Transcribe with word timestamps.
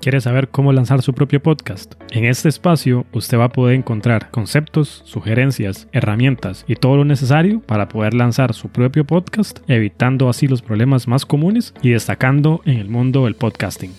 ¿Quiere 0.00 0.22
saber 0.22 0.48
cómo 0.48 0.72
lanzar 0.72 1.02
su 1.02 1.12
propio 1.12 1.42
podcast? 1.42 1.92
En 2.10 2.24
este 2.24 2.48
espacio 2.48 3.04
usted 3.12 3.36
va 3.36 3.44
a 3.44 3.48
poder 3.50 3.76
encontrar 3.76 4.30
conceptos, 4.30 5.02
sugerencias, 5.04 5.88
herramientas 5.92 6.64
y 6.66 6.76
todo 6.76 6.96
lo 6.96 7.04
necesario 7.04 7.60
para 7.60 7.88
poder 7.88 8.14
lanzar 8.14 8.54
su 8.54 8.70
propio 8.70 9.04
podcast, 9.04 9.58
evitando 9.68 10.30
así 10.30 10.48
los 10.48 10.62
problemas 10.62 11.06
más 11.06 11.26
comunes 11.26 11.74
y 11.82 11.90
destacando 11.90 12.62
en 12.64 12.78
el 12.78 12.88
mundo 12.88 13.26
del 13.26 13.34
podcasting. 13.34 13.92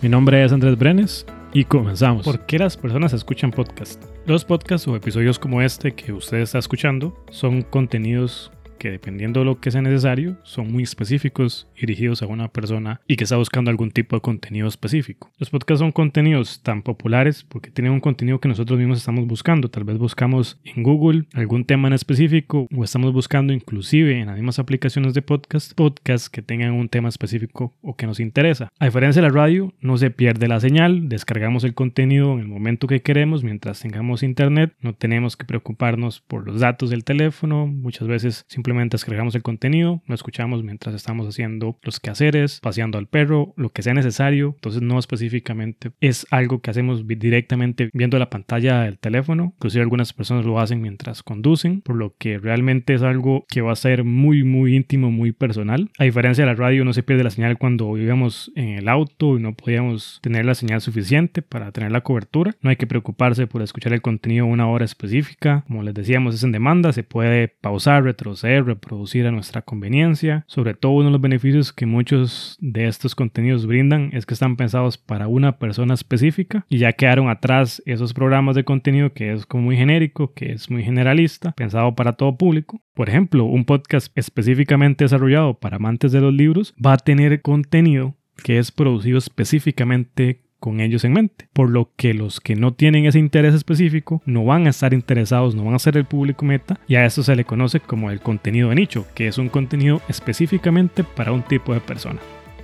Mi 0.00 0.08
nombre 0.08 0.42
es 0.42 0.52
Andrés 0.52 0.78
Brenes 0.78 1.26
y 1.52 1.64
comenzamos. 1.64 2.24
¿Por 2.24 2.46
qué 2.46 2.58
las 2.58 2.78
personas 2.78 3.12
escuchan 3.12 3.50
podcast? 3.50 4.02
Los 4.24 4.46
podcasts 4.46 4.88
o 4.88 4.96
episodios 4.96 5.38
como 5.38 5.60
este 5.60 5.92
que 5.92 6.14
usted 6.14 6.38
está 6.38 6.60
escuchando 6.60 7.14
son 7.30 7.60
contenidos 7.60 8.50
que 8.78 8.90
dependiendo 8.90 9.40
de 9.40 9.46
lo 9.46 9.60
que 9.60 9.70
sea 9.70 9.82
necesario, 9.82 10.36
son 10.42 10.72
muy 10.72 10.82
específicos, 10.82 11.68
dirigidos 11.78 12.22
a 12.22 12.26
una 12.26 12.48
persona 12.48 13.00
y 13.06 13.16
que 13.16 13.24
está 13.24 13.36
buscando 13.36 13.70
algún 13.70 13.90
tipo 13.90 14.16
de 14.16 14.20
contenido 14.22 14.66
específico. 14.66 15.30
Los 15.38 15.50
podcasts 15.50 15.80
son 15.80 15.92
contenidos 15.92 16.62
tan 16.62 16.82
populares 16.82 17.44
porque 17.48 17.70
tienen 17.70 17.92
un 17.92 18.00
contenido 18.00 18.40
que 18.40 18.48
nosotros 18.48 18.78
mismos 18.78 18.98
estamos 18.98 19.26
buscando. 19.26 19.68
Tal 19.68 19.84
vez 19.84 19.98
buscamos 19.98 20.58
en 20.64 20.82
Google 20.82 21.24
algún 21.34 21.64
tema 21.64 21.88
en 21.88 21.94
específico 21.94 22.66
o 22.76 22.84
estamos 22.84 23.12
buscando 23.12 23.52
inclusive 23.52 24.18
en 24.18 24.26
las 24.26 24.36
mismas 24.36 24.58
aplicaciones 24.58 25.14
de 25.14 25.22
podcast, 25.22 25.74
podcasts 25.74 26.28
que 26.28 26.42
tengan 26.42 26.72
un 26.72 26.88
tema 26.88 27.08
específico 27.08 27.72
o 27.82 27.96
que 27.96 28.06
nos 28.06 28.20
interesa. 28.20 28.68
A 28.78 28.86
diferencia 28.86 29.22
de 29.22 29.28
la 29.28 29.34
radio, 29.34 29.72
no 29.80 29.96
se 29.96 30.10
pierde 30.10 30.48
la 30.48 30.60
señal, 30.60 31.08
descargamos 31.08 31.64
el 31.64 31.74
contenido 31.74 32.32
en 32.34 32.40
el 32.40 32.48
momento 32.48 32.86
que 32.86 33.00
queremos 33.00 33.44
mientras 33.44 33.80
tengamos 33.80 34.22
internet, 34.22 34.74
no 34.80 34.92
tenemos 34.92 35.36
que 35.36 35.44
preocuparnos 35.44 36.20
por 36.20 36.46
los 36.46 36.60
datos 36.60 36.90
del 36.90 37.04
teléfono, 37.04 37.66
muchas 37.66 38.08
veces 38.08 38.44
simplemente 38.48 38.71
Simplemente 38.72 38.94
descargamos 38.94 39.34
el 39.34 39.42
contenido, 39.42 40.00
lo 40.06 40.14
escuchamos 40.14 40.64
mientras 40.64 40.94
estamos 40.94 41.28
haciendo 41.28 41.78
los 41.82 42.00
quehaceres, 42.00 42.58
paseando 42.60 42.96
al 42.96 43.06
perro, 43.06 43.52
lo 43.58 43.68
que 43.68 43.82
sea 43.82 43.92
necesario. 43.92 44.52
Entonces 44.54 44.80
no 44.80 44.98
específicamente 44.98 45.90
es 46.00 46.26
algo 46.30 46.62
que 46.62 46.70
hacemos 46.70 47.06
directamente 47.06 47.90
viendo 47.92 48.18
la 48.18 48.30
pantalla 48.30 48.80
del 48.80 48.98
teléfono. 48.98 49.52
Inclusive 49.56 49.82
algunas 49.82 50.14
personas 50.14 50.46
lo 50.46 50.58
hacen 50.58 50.80
mientras 50.80 51.22
conducen, 51.22 51.82
por 51.82 51.96
lo 51.96 52.14
que 52.16 52.38
realmente 52.38 52.94
es 52.94 53.02
algo 53.02 53.44
que 53.46 53.60
va 53.60 53.72
a 53.72 53.76
ser 53.76 54.04
muy, 54.04 54.42
muy 54.42 54.74
íntimo, 54.74 55.10
muy 55.10 55.32
personal. 55.32 55.90
A 55.98 56.04
diferencia 56.04 56.46
de 56.46 56.50
la 56.50 56.56
radio, 56.56 56.86
no 56.86 56.94
se 56.94 57.02
pierde 57.02 57.24
la 57.24 57.30
señal 57.30 57.58
cuando 57.58 57.92
vivíamos 57.92 58.52
en 58.56 58.70
el 58.70 58.88
auto 58.88 59.36
y 59.36 59.42
no 59.42 59.52
podíamos 59.52 60.18
tener 60.22 60.46
la 60.46 60.54
señal 60.54 60.80
suficiente 60.80 61.42
para 61.42 61.72
tener 61.72 61.92
la 61.92 62.00
cobertura. 62.00 62.54
No 62.62 62.70
hay 62.70 62.76
que 62.76 62.86
preocuparse 62.86 63.46
por 63.46 63.60
escuchar 63.60 63.92
el 63.92 64.00
contenido 64.00 64.46
una 64.46 64.66
hora 64.66 64.86
específica. 64.86 65.62
Como 65.66 65.82
les 65.82 65.92
decíamos, 65.92 66.34
es 66.34 66.42
en 66.42 66.52
demanda, 66.52 66.94
se 66.94 67.02
puede 67.02 67.48
pausar, 67.48 68.04
retroceder 68.04 68.51
reproducir 68.60 69.26
a 69.26 69.30
nuestra 69.30 69.62
conveniencia. 69.62 70.44
Sobre 70.46 70.74
todo 70.74 70.92
uno 70.92 71.06
de 71.06 71.12
los 71.12 71.20
beneficios 71.20 71.72
que 71.72 71.86
muchos 71.86 72.56
de 72.60 72.86
estos 72.86 73.14
contenidos 73.14 73.66
brindan 73.66 74.10
es 74.12 74.26
que 74.26 74.34
están 74.34 74.56
pensados 74.56 74.98
para 74.98 75.28
una 75.28 75.58
persona 75.58 75.94
específica 75.94 76.66
y 76.68 76.78
ya 76.78 76.92
quedaron 76.92 77.28
atrás 77.28 77.82
esos 77.86 78.12
programas 78.12 78.56
de 78.56 78.64
contenido 78.64 79.12
que 79.12 79.32
es 79.32 79.46
como 79.46 79.64
muy 79.64 79.76
genérico, 79.76 80.34
que 80.34 80.52
es 80.52 80.70
muy 80.70 80.82
generalista, 80.82 81.52
pensado 81.52 81.94
para 81.94 82.12
todo 82.12 82.36
público. 82.36 82.82
Por 82.94 83.08
ejemplo, 83.08 83.44
un 83.44 83.64
podcast 83.64 84.12
específicamente 84.16 85.04
desarrollado 85.04 85.54
para 85.58 85.76
amantes 85.76 86.12
de 86.12 86.20
los 86.20 86.34
libros 86.34 86.74
va 86.84 86.94
a 86.94 86.98
tener 86.98 87.40
contenido 87.40 88.16
que 88.42 88.58
es 88.58 88.72
producido 88.72 89.18
específicamente 89.18 90.42
con 90.62 90.80
ellos 90.80 91.04
en 91.04 91.12
mente. 91.12 91.48
Por 91.52 91.70
lo 91.70 91.90
que 91.96 92.14
los 92.14 92.40
que 92.40 92.54
no 92.54 92.72
tienen 92.72 93.04
ese 93.04 93.18
interés 93.18 93.52
específico 93.52 94.22
no 94.26 94.44
van 94.44 94.68
a 94.68 94.70
estar 94.70 94.94
interesados, 94.94 95.56
no 95.56 95.64
van 95.64 95.74
a 95.74 95.80
ser 95.80 95.96
el 95.96 96.04
público 96.04 96.44
meta 96.44 96.78
y 96.86 96.94
a 96.94 97.04
eso 97.04 97.24
se 97.24 97.34
le 97.34 97.44
conoce 97.44 97.80
como 97.80 98.12
el 98.12 98.20
contenido 98.20 98.68
de 98.68 98.76
nicho, 98.76 99.04
que 99.16 99.26
es 99.26 99.38
un 99.38 99.48
contenido 99.48 100.00
específicamente 100.08 101.02
para 101.02 101.32
un 101.32 101.42
tipo 101.42 101.74
de 101.74 101.80
persona. 101.80 102.20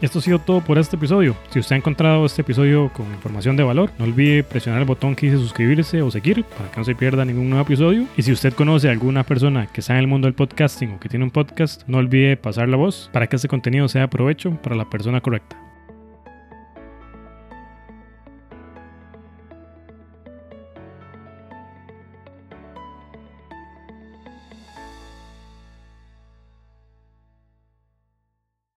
Esto 0.00 0.18
ha 0.18 0.22
sido 0.22 0.38
todo 0.38 0.62
por 0.62 0.78
este 0.78 0.96
episodio. 0.96 1.36
Si 1.50 1.60
usted 1.60 1.76
ha 1.76 1.78
encontrado 1.78 2.24
este 2.24 2.40
episodio 2.40 2.90
con 2.94 3.06
información 3.12 3.56
de 3.56 3.62
valor, 3.62 3.92
no 3.98 4.06
olvide 4.06 4.42
presionar 4.42 4.80
el 4.80 4.86
botón 4.86 5.14
que 5.14 5.26
dice 5.26 5.38
suscribirse 5.38 6.00
o 6.00 6.10
seguir 6.10 6.44
para 6.44 6.70
que 6.70 6.78
no 6.78 6.84
se 6.84 6.94
pierda 6.94 7.26
ningún 7.26 7.50
nuevo 7.50 7.64
episodio. 7.64 8.06
Y 8.16 8.22
si 8.22 8.32
usted 8.32 8.54
conoce 8.54 8.88
a 8.88 8.92
alguna 8.92 9.22
persona 9.22 9.66
que 9.66 9.80
está 9.80 9.92
en 9.92 10.00
el 10.00 10.08
mundo 10.08 10.26
del 10.26 10.34
podcasting 10.34 10.94
o 10.94 10.98
que 10.98 11.10
tiene 11.10 11.26
un 11.26 11.30
podcast, 11.30 11.82
no 11.86 11.98
olvide 11.98 12.38
pasar 12.38 12.70
la 12.70 12.78
voz 12.78 13.10
para 13.12 13.26
que 13.26 13.36
este 13.36 13.48
contenido 13.48 13.86
sea 13.86 14.00
de 14.00 14.08
provecho 14.08 14.50
para 14.62 14.76
la 14.76 14.88
persona 14.88 15.20
correcta. 15.20 15.61